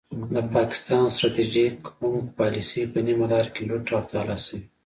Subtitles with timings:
[0.33, 4.59] د پاکستان ستراتیژیک عمق پالیسي په نیمه لار کې لوټ او تالا شوې.